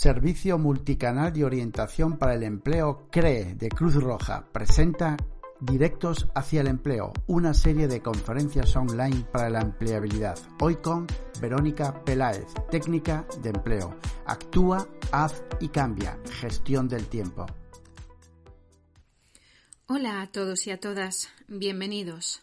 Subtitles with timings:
[0.00, 5.16] Servicio Multicanal de Orientación para el Empleo CREE de Cruz Roja presenta
[5.58, 10.38] Directos hacia el Empleo, una serie de conferencias online para la empleabilidad.
[10.60, 11.08] Hoy con
[11.40, 13.98] Verónica Peláez, técnica de empleo.
[14.24, 16.16] Actúa, haz y cambia.
[16.30, 17.46] Gestión del tiempo.
[19.86, 22.42] Hola a todos y a todas, bienvenidos.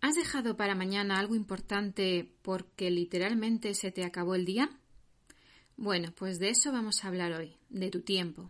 [0.00, 4.70] ¿Has dejado para mañana algo importante porque literalmente se te acabó el día?
[5.76, 8.48] Bueno, pues de eso vamos a hablar hoy, de tu tiempo.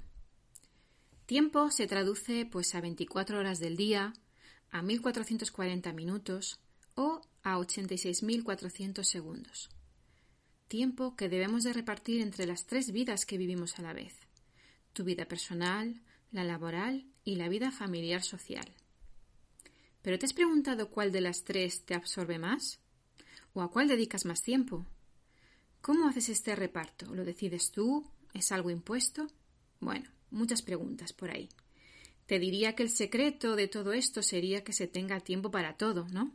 [1.27, 4.12] Tiempo se traduce pues a 24 horas del día,
[4.71, 6.59] a 1440 minutos
[6.95, 9.71] o a 86.400 segundos.
[10.68, 14.15] Tiempo que debemos de repartir entre las tres vidas que vivimos a la vez.
[14.93, 18.70] Tu vida personal, la laboral y la vida familiar social.
[20.02, 22.80] ¿Pero te has preguntado cuál de las tres te absorbe más?
[23.54, 24.85] ¿O a cuál dedicas más tiempo?
[25.85, 27.15] ¿Cómo haces este reparto?
[27.15, 28.10] ¿Lo decides tú?
[28.32, 29.27] ¿Es algo impuesto?
[29.80, 31.51] Bueno, muchas preguntas por ahí.
[32.24, 36.09] Te diría que el secreto de todo esto sería que se tenga tiempo para todo,
[36.09, 36.32] ¿no?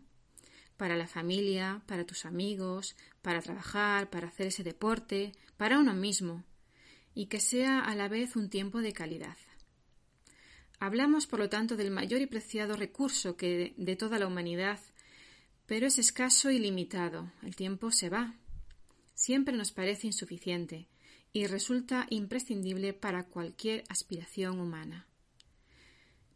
[0.78, 6.44] Para la familia, para tus amigos, para trabajar, para hacer ese deporte, para uno mismo,
[7.16, 9.38] y que sea a la vez un tiempo de calidad.
[10.80, 14.80] Hablamos, por lo tanto, del mayor y preciado recurso que de toda la humanidad,
[15.66, 17.32] pero es escaso y limitado.
[17.42, 18.36] El tiempo se va,
[19.20, 20.88] siempre nos parece insuficiente
[21.34, 25.08] y resulta imprescindible para cualquier aspiración humana.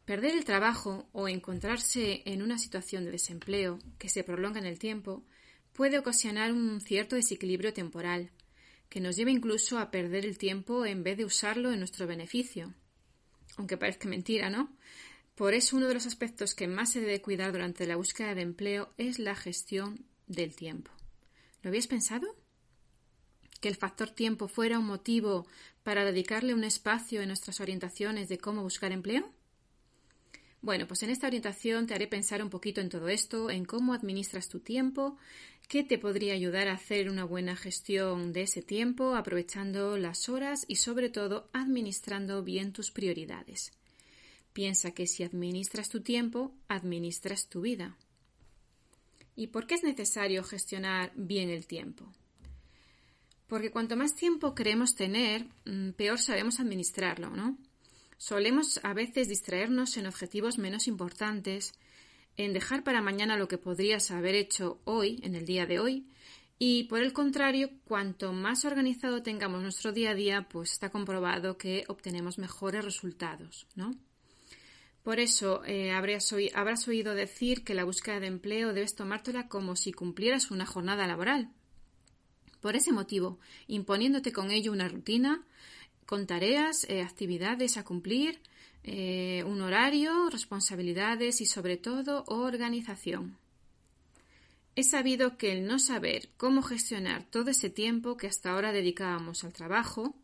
[0.03, 4.79] Perder el trabajo o encontrarse en una situación de desempleo que se prolonga en el
[4.79, 5.23] tiempo
[5.71, 8.31] puede ocasionar un cierto desequilibrio temporal,
[8.89, 12.73] que nos lleva incluso a perder el tiempo en vez de usarlo en nuestro beneficio.
[13.55, 14.75] Aunque parezca mentira, ¿no?
[15.35, 18.41] Por eso uno de los aspectos que más se debe cuidar durante la búsqueda de
[18.41, 20.91] empleo es la gestión del tiempo.
[21.61, 22.42] ¿Lo habías pensado?
[23.63, 25.47] Que el factor tiempo fuera un motivo
[25.83, 29.31] para dedicarle un espacio en nuestras orientaciones de cómo buscar empleo?
[30.61, 33.93] Bueno, pues en esta orientación te haré pensar un poquito en todo esto, en cómo
[33.93, 35.15] administras tu tiempo,
[35.69, 40.65] qué te podría ayudar a hacer una buena gestión de ese tiempo, aprovechando las horas
[40.67, 43.71] y sobre todo administrando bien tus prioridades.
[44.51, 47.95] Piensa que si administras tu tiempo, administras tu vida.
[49.37, 52.11] ¿Y por qué es necesario gestionar bien el tiempo?
[53.53, 57.55] Porque cuanto más tiempo queremos tener, mm, peor sabemos administrarlo, ¿no?
[58.17, 61.75] Solemos a veces distraernos en objetivos menos importantes,
[62.35, 66.07] en dejar para mañana lo que podrías haber hecho hoy, en el día de hoy,
[66.57, 71.55] y por el contrario, cuanto más organizado tengamos nuestro día a día, pues está comprobado
[71.55, 73.91] que obtenemos mejores resultados, ¿no?
[75.03, 79.75] Por eso eh, habrás, habrás oído decir que la búsqueda de empleo debes tomártela como
[79.75, 81.51] si cumplieras una jornada laboral,
[82.63, 85.43] por ese motivo, imponiéndote con ello una rutina,
[86.05, 88.39] con tareas, eh, actividades a cumplir,
[88.85, 93.37] eh, un horario, responsabilidades y sobre todo organización.
[94.77, 99.43] He sabido que el no saber cómo gestionar todo ese tiempo que hasta ahora dedicábamos
[99.43, 100.15] al trabajo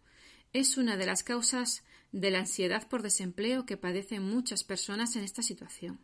[0.53, 1.83] es una de las causas
[2.13, 5.99] de la ansiedad por desempleo que padecen muchas personas en esta situación.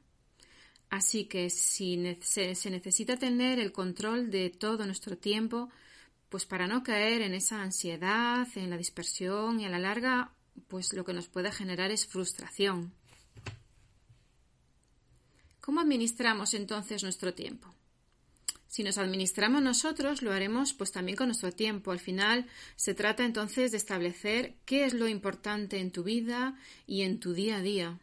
[0.89, 5.69] Así que si se necesita tener el control de todo nuestro tiempo,
[6.29, 10.31] pues para no caer en esa ansiedad, en la dispersión y a la larga,
[10.67, 12.93] pues lo que nos puede generar es frustración.
[15.61, 17.73] ¿Cómo administramos entonces nuestro tiempo?
[18.67, 21.91] Si nos administramos nosotros, lo haremos pues también con nuestro tiempo.
[21.91, 27.03] Al final se trata entonces de establecer qué es lo importante en tu vida y
[27.03, 27.99] en tu día a día.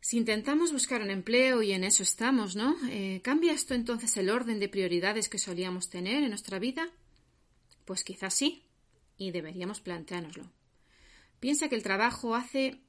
[0.00, 2.76] Si intentamos buscar un empleo y en eso estamos, ¿no?
[2.90, 6.90] Eh, ¿Cambia esto entonces el orden de prioridades que solíamos tener en nuestra vida?
[7.84, 8.64] Pues quizás sí,
[9.16, 10.50] y deberíamos planteárnoslo.
[11.40, 12.80] Piensa que el trabajo hace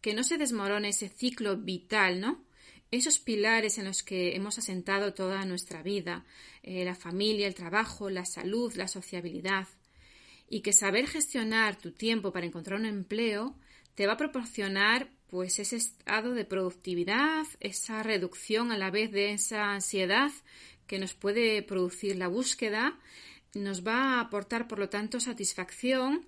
[0.00, 2.44] que no se desmorone ese ciclo vital, ¿no?
[2.90, 6.26] Esos pilares en los que hemos asentado toda nuestra vida,
[6.62, 9.66] eh, la familia, el trabajo, la salud, la sociabilidad,
[10.50, 13.56] y que saber gestionar tu tiempo para encontrar un empleo
[13.94, 19.32] te va a proporcionar pues ese estado de productividad, esa reducción a la vez de
[19.32, 20.30] esa ansiedad
[20.86, 22.98] que nos puede producir la búsqueda
[23.54, 26.26] nos va a aportar, por lo tanto, satisfacción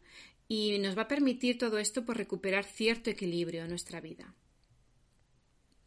[0.49, 4.35] y nos va a permitir todo esto por recuperar cierto equilibrio en nuestra vida.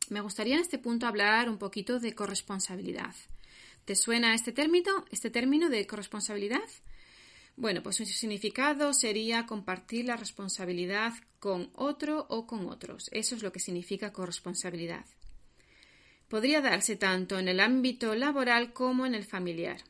[0.09, 3.13] Me gustaría en este punto hablar un poquito de corresponsabilidad.
[3.85, 6.63] ¿Te suena este término, este término de corresponsabilidad?
[7.55, 13.09] Bueno, pues su significado sería compartir la responsabilidad con otro o con otros.
[13.11, 15.05] Eso es lo que significa corresponsabilidad.
[16.27, 19.81] Podría darse tanto en el ámbito laboral como en el familiar.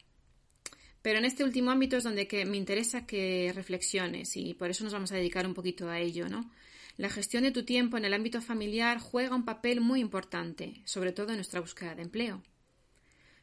[1.08, 4.92] Pero en este último ámbito es donde me interesa que reflexiones y por eso nos
[4.92, 6.52] vamos a dedicar un poquito a ello, ¿no?
[6.98, 11.14] La gestión de tu tiempo en el ámbito familiar juega un papel muy importante, sobre
[11.14, 12.44] todo en nuestra búsqueda de empleo.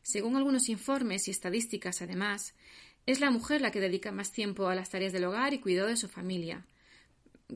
[0.02, 2.52] Según algunos informes y estadísticas, además,
[3.06, 5.88] es la mujer la que dedica más tiempo a las tareas del hogar y cuidado
[5.88, 6.67] de su familia,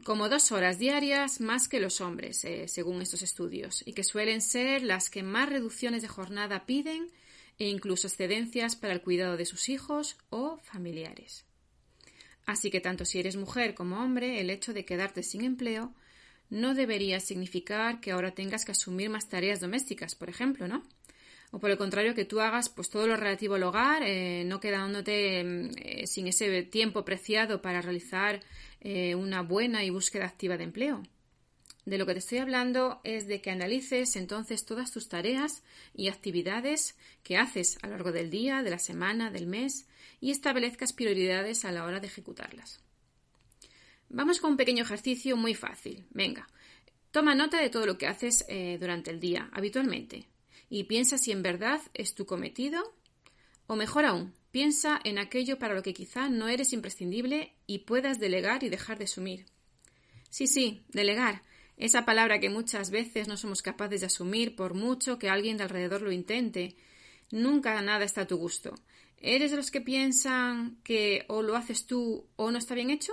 [0.05, 4.41] como dos horas diarias más que los hombres, eh, según estos estudios, y que suelen
[4.41, 7.11] ser las que más reducciones de jornada piden
[7.59, 11.45] e incluso excedencias para el cuidado de sus hijos o familiares.
[12.47, 15.93] Así que tanto si eres mujer como hombre, el hecho de quedarte sin empleo
[16.51, 20.83] no debería significar que ahora tengas que asumir más tareas domésticas, por ejemplo, ¿no?
[21.51, 24.61] O por el contrario, que tú hagas pues todo lo relativo al hogar, eh, no
[24.61, 28.41] quedándote mm, eh, sin ese tiempo preciado para realizar
[28.81, 31.03] eh, una buena y búsqueda activa de empleo.
[31.89, 35.63] De lo que te estoy hablando es de que analices entonces todas tus tareas
[35.95, 39.87] y actividades que haces a lo largo del día, de la semana, del mes
[40.21, 42.83] y establezcas prioridades a la hora de ejecutarlas.
[44.11, 46.05] Vamos con un pequeño ejercicio muy fácil.
[46.11, 46.47] Venga,
[47.11, 50.29] toma nota de todo lo que haces eh, durante el día, habitualmente,
[50.69, 52.83] y piensa si en verdad es tu cometido
[53.67, 58.21] o mejor aún, piensa en aquello para lo que quizá no eres imprescindible y puedas
[58.21, 59.47] delegar y dejar de asumir.
[60.29, 61.41] Sí, sí, delegar,
[61.79, 65.63] esa palabra que muchas veces no somos capaces de asumir por mucho que alguien de
[65.63, 66.77] alrededor lo intente.
[67.31, 68.75] Nunca nada está a tu gusto.
[69.17, 73.13] ¿Eres de los que piensan que o lo haces tú o no está bien hecho?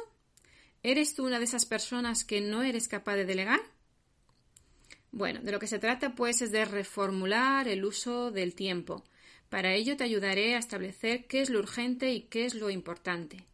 [0.81, 3.59] ¿Eres tú una de esas personas que no eres capaz de delegar?
[5.11, 9.03] Bueno, de lo que se trata pues es de reformular el uso del tiempo.
[9.49, 13.45] Para ello te ayudaré a establecer qué es lo urgente y qué es lo importante.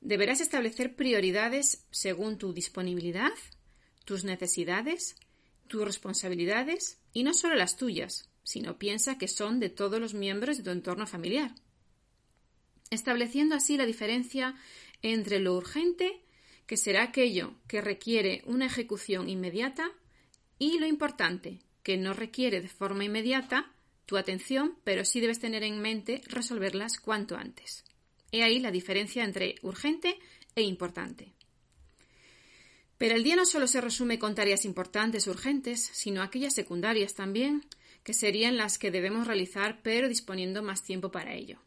[0.00, 3.32] Deberás establecer prioridades según tu disponibilidad,
[4.06, 5.16] tus necesidades,
[5.66, 10.56] tus responsabilidades y no solo las tuyas, sino piensa que son de todos los miembros
[10.56, 11.54] de tu entorno familiar.
[12.88, 14.54] Estableciendo así la diferencia
[15.02, 16.22] entre lo urgente,
[16.66, 19.90] que será aquello que requiere una ejecución inmediata,
[20.58, 23.72] y lo importante, que no requiere de forma inmediata
[24.06, 27.84] tu atención, pero sí debes tener en mente resolverlas cuanto antes.
[28.30, 30.18] He ahí la diferencia entre urgente
[30.54, 31.35] e importante.
[32.98, 37.66] Pero el día no solo se resume con tareas importantes, urgentes, sino aquellas secundarias también,
[38.02, 41.60] que serían las que debemos realizar, pero disponiendo más tiempo para ello.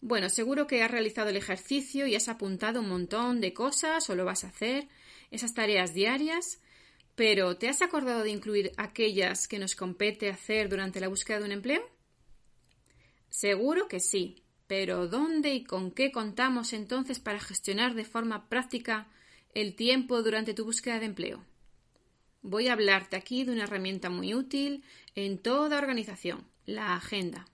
[0.00, 4.14] Bueno, seguro que has realizado el ejercicio y has apuntado un montón de cosas o
[4.14, 4.88] lo vas a hacer,
[5.30, 6.60] esas tareas diarias,
[7.14, 11.44] pero ¿te has acordado de incluir aquellas que nos compete hacer durante la búsqueda de
[11.44, 11.82] un empleo?
[13.28, 19.08] Seguro que sí, pero ¿dónde y con qué contamos entonces para gestionar de forma práctica
[19.54, 21.44] el tiempo durante tu búsqueda de empleo.
[22.42, 24.82] Voy a hablarte aquí de una herramienta muy útil
[25.14, 27.46] en toda organización, la agenda.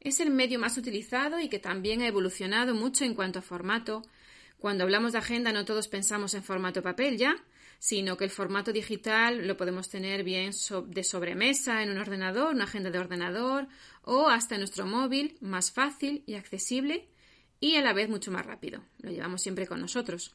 [0.00, 4.02] Es el medio más utilizado y que también ha evolucionado mucho en cuanto a formato.
[4.58, 7.36] Cuando hablamos de agenda no todos pensamos en formato papel ya,
[7.78, 10.52] sino que el formato digital lo podemos tener bien
[10.86, 13.68] de sobremesa en un ordenador, una agenda de ordenador
[14.02, 17.08] o hasta en nuestro móvil, más fácil y accesible
[17.60, 18.82] y a la vez mucho más rápido.
[18.98, 20.34] Lo llevamos siempre con nosotros.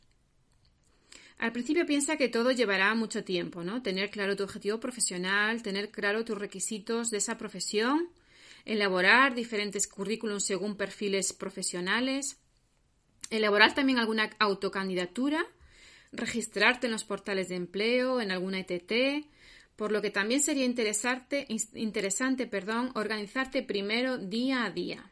[1.37, 3.81] Al principio piensa que todo llevará mucho tiempo, ¿no?
[3.81, 8.09] Tener claro tu objetivo profesional, tener claro tus requisitos de esa profesión,
[8.65, 12.37] elaborar diferentes currículums según perfiles profesionales,
[13.29, 15.45] elaborar también alguna autocandidatura,
[16.11, 19.25] registrarte en los portales de empleo, en alguna ETT,
[19.75, 25.11] por lo que también sería interesante, perdón, organizarte primero día a día.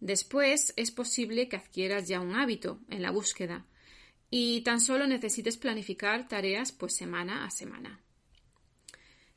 [0.00, 3.64] Después es posible que adquieras ya un hábito en la búsqueda
[4.36, 8.00] y tan solo necesites planificar tareas pues semana a semana.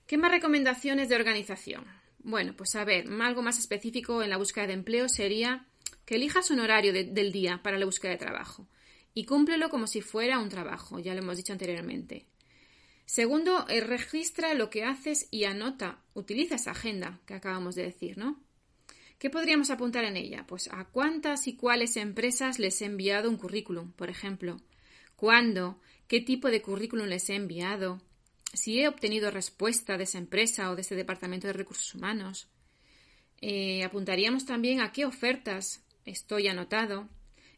[0.07, 1.85] ¿Qué más recomendaciones de organización?
[2.17, 5.67] Bueno, pues a ver, algo más específico en la búsqueda de empleo sería
[6.03, 8.67] que elijas un horario del día para la búsqueda de trabajo
[9.13, 12.25] y cúmplelo como si fuera un trabajo, ya lo hemos dicho anteriormente.
[13.05, 18.17] Segundo, eh, registra lo que haces y anota, utiliza esa agenda que acabamos de decir,
[18.17, 18.41] ¿no?
[19.19, 20.45] ¿Qué podríamos apuntar en ella?
[20.47, 24.59] Pues a cuántas y cuáles empresas les he enviado un currículum, por ejemplo,
[25.17, 27.99] cuándo, qué tipo de currículum les he enviado,
[28.53, 32.47] si he obtenido respuesta de esa empresa o de ese departamento de recursos humanos.
[33.41, 37.09] Eh, apuntaríamos también a qué ofertas estoy anotado.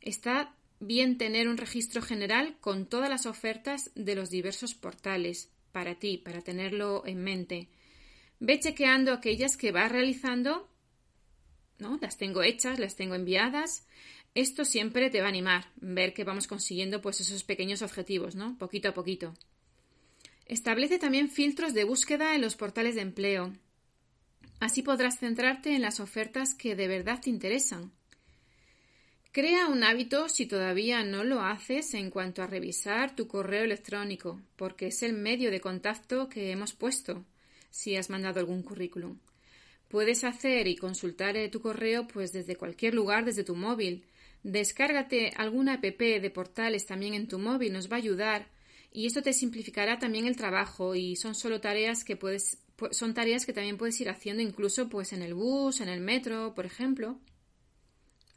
[0.02, 5.96] Está bien tener un registro general con todas las ofertas de los diversos portales para
[5.96, 7.70] ti, para tenerlo en mente.
[8.40, 10.70] Ve chequeando aquellas que vas realizando,
[11.78, 11.98] ¿no?
[12.02, 13.86] Las tengo hechas, las tengo enviadas.
[14.36, 18.58] Esto siempre te va a animar, ver que vamos consiguiendo pues esos pequeños objetivos, ¿no?
[18.58, 19.34] Poquito a poquito.
[20.46, 23.54] Establece también filtros de búsqueda en los portales de empleo.
[24.60, 27.92] Así podrás centrarte en las ofertas que de verdad te interesan.
[29.32, 34.42] Crea un hábito si todavía no lo haces en cuanto a revisar tu correo electrónico,
[34.56, 37.26] porque es el medio de contacto que hemos puesto
[37.70, 39.20] si has mandado algún currículum.
[39.88, 44.06] Puedes hacer y consultar eh, tu correo pues desde cualquier lugar, desde tu móvil.
[44.44, 48.48] Descárgate alguna app de portales también en tu móvil, nos va a ayudar
[48.92, 52.60] y esto te simplificará también el trabajo y son solo tareas que puedes
[52.92, 56.56] son tareas que también puedes ir haciendo incluso pues en el bus, en el metro,
[56.56, 57.20] por ejemplo.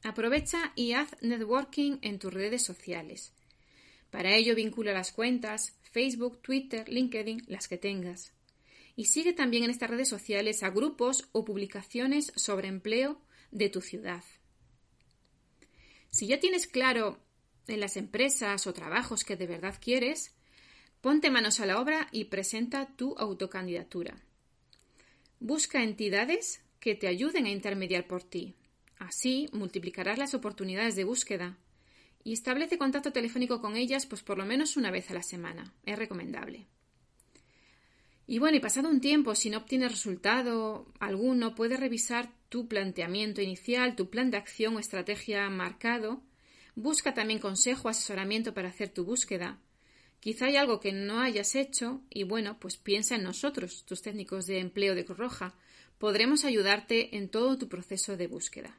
[0.02, 3.32] Aprovecha y haz networking en tus redes sociales.
[4.10, 8.32] Para ello vincula las cuentas Facebook, Twitter, LinkedIn, las que tengas.
[8.96, 13.20] Y sigue también en estas redes sociales a grupos o publicaciones sobre empleo
[13.52, 14.24] de tu ciudad.
[16.12, 17.18] Si ya tienes claro
[17.66, 20.32] en las empresas o trabajos que de verdad quieres,
[21.00, 24.22] ponte manos a la obra y presenta tu autocandidatura.
[25.40, 28.54] Busca entidades que te ayuden a intermediar por ti,
[29.02, 31.58] Así multiplicarás las oportunidades de búsqueda
[32.22, 35.74] y establece contacto telefónico con ellas pues por lo menos una vez a la semana.
[35.84, 36.68] Es recomendable.
[38.28, 43.40] Y bueno, y pasado un tiempo, si no obtienes resultado alguno, puedes revisar tu planteamiento
[43.40, 46.20] inicial, tu plan de acción o estrategia marcado.
[46.74, 49.58] Busca también consejo asesoramiento para hacer tu búsqueda.
[50.20, 54.44] Quizá hay algo que no hayas hecho y bueno, pues piensa en nosotros, tus técnicos
[54.44, 55.54] de empleo de Cruz Roja.
[55.96, 58.78] Podremos ayudarte en todo tu proceso de búsqueda.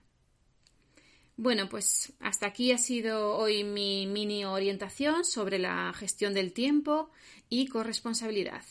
[1.36, 7.10] Bueno, pues hasta aquí ha sido hoy mi mini orientación sobre la gestión del tiempo
[7.50, 8.64] y corresponsabilidad.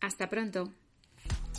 [0.00, 0.72] Hasta pronto.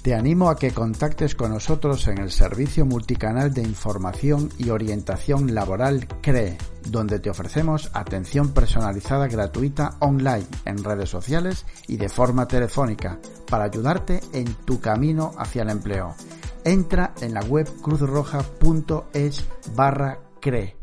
[0.04, 5.56] Te animo a que contactes con nosotros en el Servicio Multicanal de Información y Orientación
[5.56, 6.58] Laboral CRE,
[6.90, 13.18] donde te ofrecemos atención personalizada gratuita online, en redes sociales y de forma telefónica,
[13.50, 16.16] para ayudarte en tu camino hacia el empleo
[16.64, 19.46] entra en la web cruzroja.es
[19.76, 20.83] barra CRE.